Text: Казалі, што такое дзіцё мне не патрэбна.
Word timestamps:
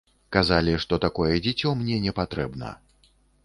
Казалі, 0.35 0.73
што 0.85 0.99
такое 1.03 1.29
дзіцё 1.49 1.75
мне 1.85 2.01
не 2.09 2.17
патрэбна. 2.23 2.77